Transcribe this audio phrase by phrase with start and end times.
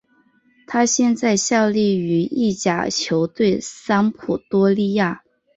[0.65, 5.21] 他现在效力于意甲球队桑普多利亚。